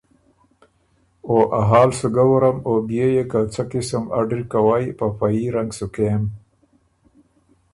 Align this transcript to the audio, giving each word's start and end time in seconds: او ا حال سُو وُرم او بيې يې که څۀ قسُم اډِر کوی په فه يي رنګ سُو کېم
او 1.27 1.35
ا 1.59 1.61
حال 1.69 1.89
سُو 1.99 2.07
وُرم 2.29 2.57
او 2.67 2.73
بيې 2.87 3.07
يې 3.15 3.23
که 3.31 3.39
څۀ 3.53 3.63
قسُم 3.71 4.03
اډِر 4.19 4.41
کوی 4.53 4.83
په 4.99 5.05
فه 5.17 5.27
يي 5.37 5.45
رنګ 5.55 5.69
سُو 5.77 5.87
کېم 5.95 6.23